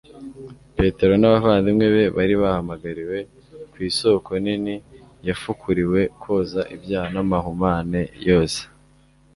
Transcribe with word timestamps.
Petero 0.77 1.13
n'abavandimwe 1.17 1.85
be 1.95 2.03
bari 2.17 2.35
bamhagiriwe 2.43 3.17
ku 3.71 3.77
isoko 3.89 4.29
nini 4.43 4.75
yafukuriwe 5.27 6.01
koza 6.21 6.61
ibyaha 6.75 7.09
n'amahumane 7.15 8.01
yose. 8.29 8.61